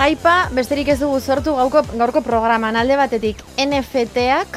[0.00, 4.54] Jaipa, besterik ez dugu sortu gauko, gaurko programan alde batetik NFT-ak,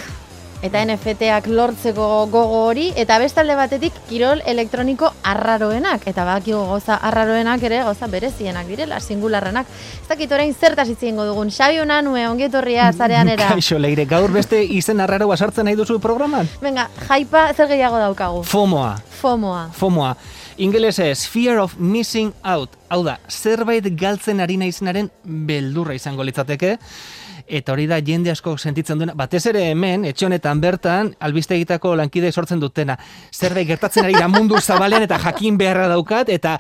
[0.63, 7.65] eta NFT-ak lortzeko gogo hori, eta bestalde batetik kirol elektroniko arraroenak, eta bakigu goza arraroenak
[7.67, 9.67] ere, goza berezienak direla, singularrenak.
[9.99, 13.49] Ez dakit orain zertaz itziengo dugun, Xabi Unanue, ongietorria zarean era.
[13.57, 16.47] Kaixo, leire, gaur beste izen arraroa sartzen nahi duzu programan?
[16.63, 18.45] Venga, jaipa zer gehiago daukagu?
[18.47, 18.95] FOMOa.
[19.19, 19.67] FOMOa.
[19.75, 20.15] FOMOa.
[20.57, 22.69] Ingelesez, fear of missing out.
[22.89, 26.77] Hau da, zerbait galtzen ari naizenaren beldurra izango litzateke
[27.43, 31.95] eta hori da jende asko sentitzen duena, batez ere hemen, etxe honetan bertan, albiste egitako
[31.99, 32.95] lankide sortzen dutena.
[33.33, 36.55] Zerbait gertatzen ari da mundu zabalean eta jakin beharra daukat, eta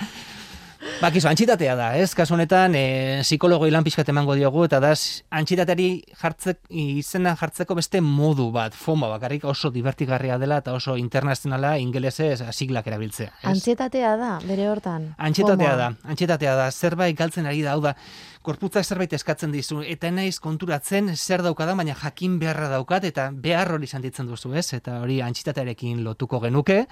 [1.01, 2.13] Bakizu, antxitatea da, ez?
[2.15, 4.93] Kasu honetan, e, psikologo ilan pixkat emango diogu, eta da,
[5.39, 5.87] antxitateari
[6.21, 12.41] jartzek, izena jartzeko beste modu bat, FOMO bakarrik oso divertigarria dela, eta oso internazionala ingelesez
[12.51, 13.31] siglak erabiltzea.
[13.41, 13.49] Ez?
[13.55, 15.09] Antxetatea da, bere hortan.
[15.17, 17.95] Antxetatea da, antxetatea da, zerbait galtzen ari da, hau da,
[18.43, 23.71] korputzak zerbait eskatzen dizu, eta naiz konturatzen zer daukada, baina jakin beharra daukat, eta behar
[23.77, 24.65] hori santitzen duzu, ez?
[24.75, 26.83] Eta hori antxitatearekin lotuko genuke,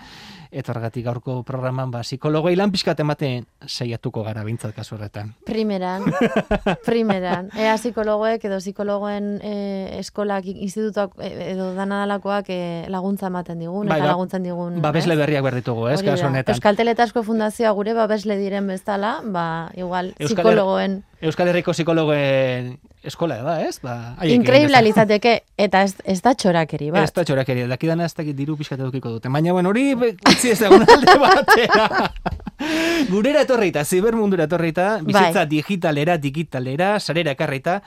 [0.52, 5.34] eta horregatik gaurko programan, ba, psikologo ilan pixkat ematen saiatuko gara bintzat kasu horretan.
[5.46, 6.08] Primeran,
[6.88, 7.52] primeran.
[7.60, 9.54] Ea psikologoek edo psikologoen e,
[10.00, 12.62] eskolak, institutuak e, edo danadalakoak e,
[12.92, 14.82] laguntza ematen digun, Bai, eta ba- laguntzen digun.
[14.82, 15.22] Babesle ez?
[15.26, 16.56] berriak berditugu, ez, kasu honetan.
[16.56, 19.46] Euskal Teletasko Fundazioa gure babesle diren bezala, ba,
[19.76, 23.80] igual, Euskal psikologoen Euskal Herriko psikologoen eskola da, ez?
[23.82, 24.84] Ba, dezakete.
[24.86, 27.14] litzateke, eta ez, ez da txorakeri, Ez bat.
[27.16, 29.30] da txorakeria, dakidana ez dakit diru pixkat edukiko dute.
[29.30, 32.12] Baina, bueno, hori utzi ez egun alde batera.
[33.14, 35.48] Gurera etorreita, zibermundura etorreita, bizitza Bai.
[35.50, 37.82] digitalera, digitalera, sarera ekarreita,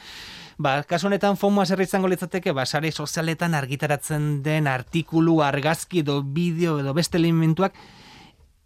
[0.59, 6.23] ba, kasu honetan FOMOa zer izango litzateke, ba, sare sozialetan argitaratzen den artikulu, argazki edo
[6.23, 7.75] bideo edo beste elementuak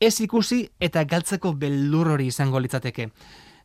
[0.01, 3.09] ez ikusi eta galtzeko beldur hori izango litzateke.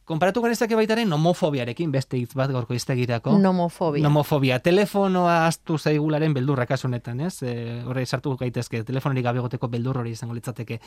[0.04, 3.38] Konparatu genezake baitaren nomofobiarekin beste hitz bat gorko iztegirako.
[3.40, 4.04] Nomofobia.
[4.04, 4.58] Nomofobia.
[4.60, 7.38] Telefonoa astu zaigularen beldurra kasu honetan, ez?
[7.48, 7.54] E,
[7.88, 10.82] horre sartu gaitezke, telefonorik gabe egoteko beldur hori izango litzateke.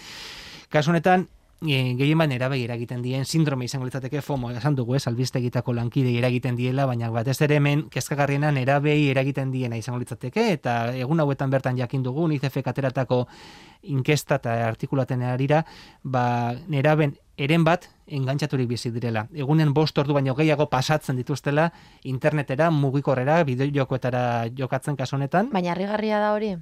[0.68, 1.24] Kasu honetan,
[1.62, 5.72] e, gehien bat nerabei eragiten dien sindrome izango litzateke FOMO, esan dugu, ez, albiste egitako
[5.76, 11.20] lankide eragiten diela, baina batez ere hemen kezkagarriena nerabei eragiten diena izango litzateke, eta egun
[11.20, 13.26] hauetan bertan jakin dugu, ICF ateratako
[13.82, 15.64] inkesta eta artikulaten arira,
[16.02, 19.26] ba, neraben eren bat engantzaturik bizi direla.
[19.34, 21.70] Egunen bost ordu baino gehiago pasatzen dituztela
[22.04, 24.22] internetera, mugikorrera, bideojokoetara
[24.56, 25.50] jokatzen kasu honetan.
[25.52, 26.54] Baina harrigarria da hori.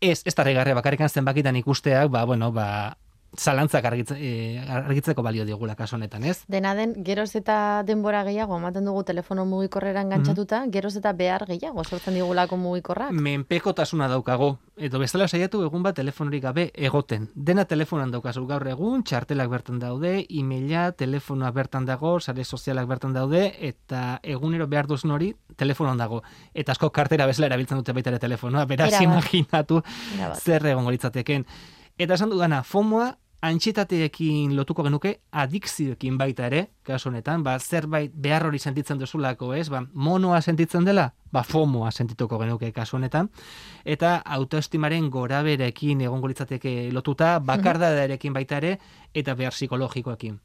[0.00, 2.96] Ez, ez tarrigarria bakarrikan zenbakitan ikusteak, ba, bueno, ba,
[3.38, 6.44] zalantzak argitze, eh, argitzeko balio digula kasu honetan, ez?
[6.48, 11.84] Dena den, geroz eta denbora gehiago, ematen dugu telefono mugikorrera engantzatuta, geroz eta behar gehiago
[11.84, 13.12] sortzen digulako mugikorrak.
[13.12, 17.28] Menpekotasuna daukago, edo bestela saiatu egun bat telefonorik gabe egoten.
[17.34, 23.12] Dena telefonan daukazu gaur egun, txartelak bertan daude, emaila, telefonoa bertan dago, sare sozialak bertan
[23.12, 26.22] daude, eta egunero behar duzun hori telefonoan dago.
[26.54, 29.04] Eta asko kartera bezala erabiltzen dute baita ere telefonoa, beraz Erabat.
[29.08, 29.82] imaginatu
[30.16, 30.42] Erabat.
[30.42, 31.46] zer egongo litzateken.
[31.98, 33.14] Eta esan dudana, FOMOa
[33.44, 39.68] antxitateekin lotuko genuke adikzioekin baita ere, kasu honetan, ba, zerbait behar hori sentitzen duzulako, ez?
[39.70, 43.28] Ba, monoa sentitzen dela, ba, FOMOa sentituko genuke kasu honetan,
[43.84, 48.78] eta autoestimaren goraberekin egongo litzateke lotuta, bakardadarekin baita ere,
[49.14, 50.40] eta behar psikologikoekin.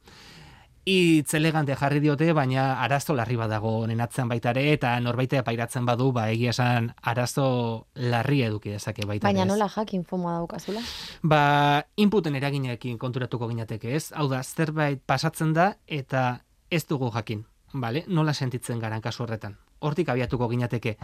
[0.84, 5.86] Itz elegante jarri diote, baina arazo larri badago honen atzean baita ere, eta norbaitea pairatzen
[5.86, 10.81] badu, ba, egia esan arazo larri eduki dezake baita Baina nola jakin fomoa daukazula?
[11.22, 14.09] Ba, inputen eraginekin konturatuko ginateke, ez?
[14.18, 18.03] Hau da, zerbait pasatzen da eta ez dugu jakin, bale?
[18.08, 19.59] Nola sentitzen garan kasu horretan.
[19.86, 20.98] Hortik abiatuko ginateke.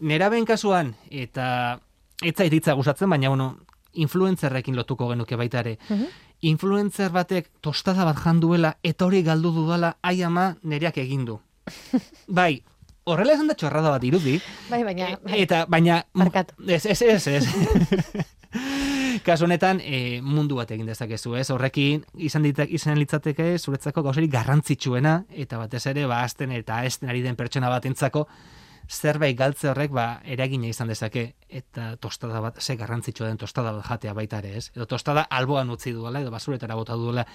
[0.00, 1.78] Neraben kasuan, eta
[2.22, 3.52] ez zait hitza gustatzen, baina bueno,
[3.96, 5.78] influencerrekin lotuko genuke baita ere.
[5.88, 6.06] Mhm.
[6.42, 11.38] Influencer batek tostada bat janduela eta hori galdu dudala ai ama nereak egin du.
[12.28, 12.62] bai,
[13.04, 15.08] horrela esan da txorrada bat irudi, Bai, baina...
[15.26, 16.54] E- eta baina Barkatu.
[16.68, 17.46] ez ez ez ez.
[19.26, 21.48] Kasu honetan e, mundu bat egin dezakezu, ez?
[21.50, 27.08] Horrekin izan ditak izan litzateke zuretzako gauzerik garrantzitsuena eta batez ere ba azten eta esten
[27.10, 28.26] ari den pertsona batentzako
[28.88, 33.84] zerbait galtze horrek ba eragina izan dezake eta tostada bat ze garrantzitsua den tostada bat
[33.86, 34.70] jatea baita ere, ez?
[34.74, 37.26] Edo tostada alboan utzi duela edo basuretara bota duela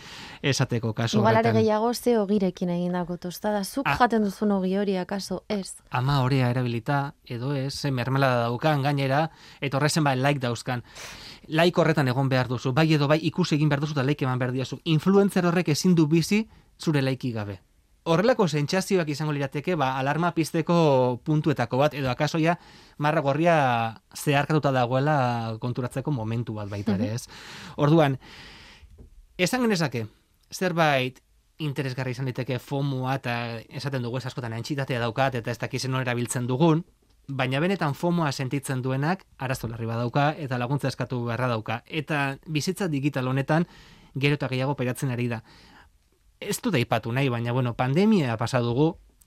[0.42, 1.54] esateko kasu horretan.
[1.56, 3.64] gehiago ze ogirekin egindako tostada.
[3.64, 3.96] Zuk Ah.
[3.98, 5.76] jaten duzun ogi hori akaso ez.
[5.90, 9.32] ama orea erabilita, edo ez, ze mermelada daukan gainera,
[9.62, 10.84] eta horrezen bai like dauzkan.
[11.48, 14.40] Like horretan egon behar duzu, bai edo bai ikusi egin behar duzu eta like eman
[14.40, 14.80] behar diazu.
[14.84, 16.48] Influencer horrek ezin du bizi
[16.78, 17.60] zure laiki gabe.
[18.04, 22.56] Horrelako sentsazioak izango lirateke, ba, alarma pizteko puntuetako bat, edo akasoia
[22.98, 23.58] marra gorria
[24.18, 27.28] zeharkatuta dagoela konturatzeko momentu bat baita ere, ez?
[27.78, 28.18] Orduan,
[29.38, 30.08] esan genezake,
[30.50, 31.22] zerbait
[31.62, 33.36] interesgarri izan liteke FOMOa eta
[33.70, 36.84] esaten dugu ez askotan entxitatea daukat eta ez dakizen nora erabiltzen dugun,
[37.28, 41.84] baina benetan FOMOa sentitzen duenak arazo larri badauka eta laguntza eskatu beharra dauka.
[41.86, 43.68] Eta bizitza digital honetan
[44.16, 45.42] gero eta gehiago peratzen ari da.
[46.42, 48.60] Ez du da ipatu nahi, baina bueno, pandemia pasa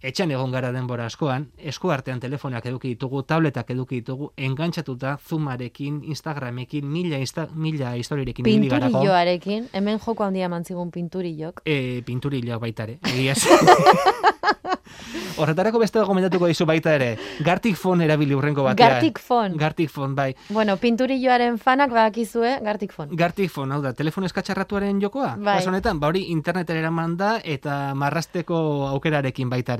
[0.05, 6.03] etxan egon gara denbora askoan, esku artean telefonak eduki ditugu, tabletak eduki ditugu, engantzatuta Zumarekin,
[6.13, 8.45] Instagramekin, mila, insta, mila historirekin.
[8.45, 11.65] Pinturilloarekin, hemen joko handia mantzigun pinturillok.
[11.65, 13.41] E, pinturillo baitare, egiaz.
[15.35, 17.09] Horretarako beste gomendatuko dizu baita ere,
[17.45, 18.93] Gartic Phone erabili urrengo batean.
[18.95, 19.57] Gartic Phone.
[19.59, 20.29] Gartic Phone, bai.
[20.55, 23.17] Bueno, pinturilloaren fanak badakizue Gartic Phone.
[23.19, 25.35] Gartic Phone, hau da, telefono eskatxarratuaren jokoa?
[25.35, 25.59] Bai.
[25.59, 28.57] Kasu honetan, ba hori internetera eraman da eta marrasteko
[28.93, 29.77] aukerarekin baita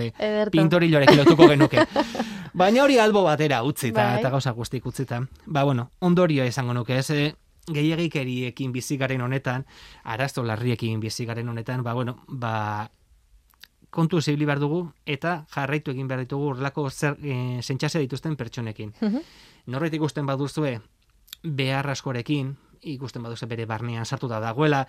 [0.53, 1.87] Pintorilloarekin lotuko genuke.
[2.55, 4.19] Baina hori albo batera Bai.
[4.21, 5.23] eta gauza guztik utzita.
[5.47, 7.35] Ba bueno, ondorio izango nuke, ez eh,
[7.73, 9.67] gehiagikeriekin bizigaren honetan,
[10.05, 12.91] arazo larriekin bizigaren honetan, ba bueno, ba
[13.91, 18.93] kontu zibili behar dugu eta jarraitu egin behar ditugu horrelako zer e, sentsazioa dituzten pertsonekin.
[19.01, 19.19] Mhm.
[19.67, 20.81] Norbait ikusten baduzue
[21.43, 24.85] behar askorekin, ikusten baduzu bere barnean sartuta dagoela,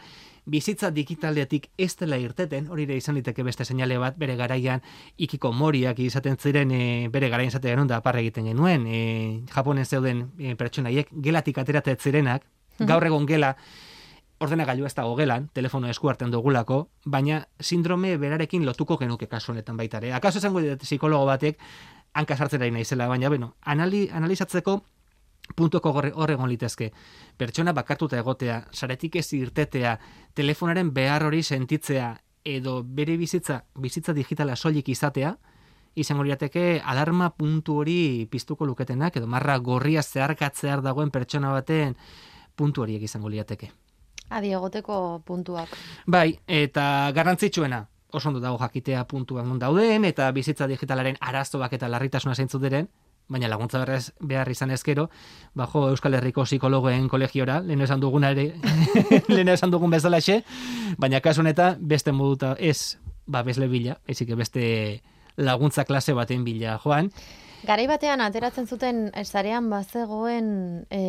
[0.46, 4.84] bizitza digitaletik ez dela irteten, hori ere izan liteke beste seinale bat bere garaian
[5.18, 9.02] ikiko moriak izaten ziren e, bere garaian izaten genuen da aparra egiten genuen, e,
[9.54, 12.46] Japonen zeuden e, pertsonaiek gelatik ateratzen zirenak,
[12.80, 13.56] gaur egon gela
[14.40, 19.78] ordenagailu ez dago gelan, telefono esku artean dugulako, baina sindrome berarekin lotuko genuke kasu honetan
[19.78, 20.12] baita ere.
[20.14, 21.62] Akaso esango dut psikologo batek
[22.16, 24.82] hanka sartzen ari naizela, baina beno, anali, analizatzeko
[25.56, 26.92] puntuko gorre hor egon litezke.
[27.38, 29.98] Pertsona bakartuta egotea, saretik ez irtetea,
[30.34, 32.16] telefonaren behar hori sentitzea,
[32.46, 35.36] edo bere bizitza, bizitza digitala soilik izatea,
[35.96, 41.96] izango lirateke alarma puntu hori piztuko luketenak, edo marra gorria zeharkatzear dagoen pertsona baten
[42.56, 43.72] puntu horiek izango lirateke.
[44.30, 45.70] Adi egoteko puntuak.
[46.08, 51.90] Bai, eta garrantzitsuena, oso ondo dago jakitea puntuan non dauden, eta bizitza digitalaren arazoak eta
[51.90, 52.90] larritasuna zeintzu diren,
[53.28, 55.10] baina laguntza berrez behar izan ezkero,
[55.54, 58.52] bajo Euskal Herriko psikologoen kolegiora, lehen esan duguna ere,
[59.36, 60.44] lehen esan dugun bezalaxe,
[60.98, 65.02] baina kasu honetan beste moduta ez, ba bezle bila, ezik beste
[65.38, 67.12] laguntza klase baten bila joan,
[67.66, 70.50] Garai batean ateratzen zuten eh, sarean bazegoen
[70.94, 71.00] e,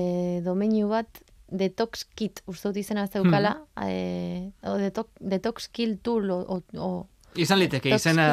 [0.45, 3.53] domeinu bat detox kit, uste dut izena zeukala,
[3.85, 6.89] e, o detox, detox kill tool, o, o, o
[7.37, 8.27] izan liteke, izena...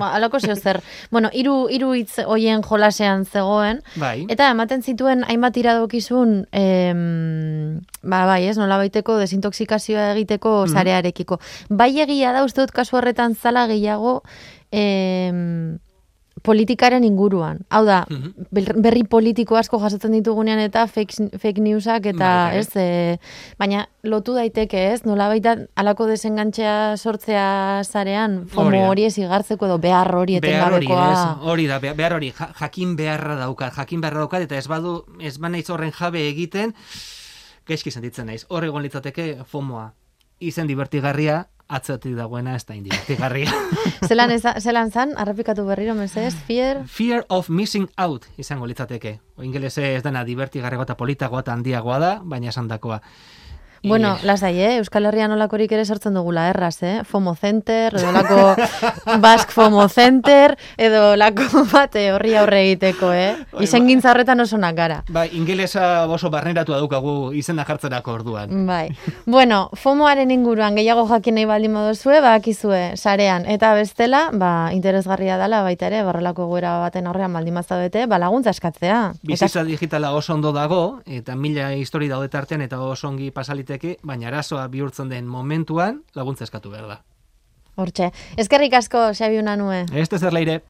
[0.00, 0.80] Ba, alako zeo zer.
[1.10, 8.24] bueno, hiru hiru hitz hoien jolasean zegoen, Bai, Eta ematen zituen hainbat iradokizun, em, ba,
[8.26, 10.72] bai, ez, nola baiteko desintoxikazioa egiteko Mhm.
[10.74, 11.40] sarearekiko.
[11.68, 14.22] Bai egia da, uste dut kasu horretan zala gehiago
[14.72, 15.78] em,
[16.44, 17.62] politikaren inguruan.
[17.72, 18.46] Hau da, Mhm.
[18.52, 22.58] ber- berri politiko asko jasotzen ditugunean eta fake, fake newsak eta, Bai, bai.
[22.58, 23.18] ez, e,
[23.58, 29.78] baina lotu daiteke, ez, nola baita alako desengantxea sortzea zarean, fomo hori ez igartzeko edo
[29.78, 31.40] behar hori etengabekoa.
[31.42, 35.06] hori da, be- behar hori, ja- jakin beharra daukat, jakin beharra daukat, eta ez badu,
[35.20, 36.74] ez banaiz horren jabe egiten,
[37.66, 38.44] gaizki sentitzen naiz.
[38.50, 39.94] Hor egon litzateke FOMOa.
[40.40, 43.52] Izen divertigarria, atzetik dagoena ez da indibertigarria.
[44.08, 49.18] zelan, eza, zelan zan, arrepikatu berriro, mesez, fear, Fear of missing out izango litzateke.
[49.36, 53.00] O ingelese ez dena divertigarriagoa eta politagoa eta handiagoa da, baina esandakoa.
[53.84, 54.76] Bueno, lasai, eh?
[54.78, 57.02] Euskal Herrian olakorik ere sortzen dugula erraz, eh?
[57.04, 58.54] Fomo Center, edo lako
[59.24, 63.34] Bask Fomo Center, edo lako bate horri aurre egiteko, eh?
[63.52, 64.96] Bai, Izen gintza horretan osonak gara.
[65.12, 68.54] Bai, ingelesa oso barneratu daukagu izena jartzerako orduan.
[68.66, 68.88] Bai.
[69.26, 73.44] Bueno, FOMOaren inguruan gehiago jakin nahi baldin moduzue, bakizue sarean.
[73.44, 78.56] Eta bestela, ba, interesgarria dela baita ere, barrelako goera baten aurrean baldin mazaudete, ba, laguntza
[78.56, 79.02] eskatzea.
[79.28, 83.30] Bizitza digitala oso ondo dago, eta mila histori daude tartean eta oso ongi
[83.74, 87.02] pasaliteke, baina arazoa bihurtzen den momentuan laguntza eskatu behar da.
[87.76, 88.12] hortxe.
[88.38, 89.84] Eskerrik asko, Xabi Unanue.
[89.92, 90.60] Ez zer leire.